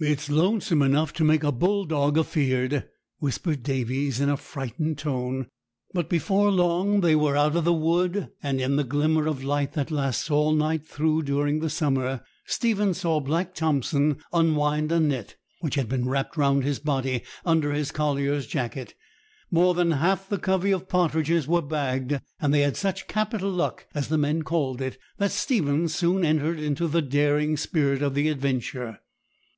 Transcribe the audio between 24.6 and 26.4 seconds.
it, that Stephen soon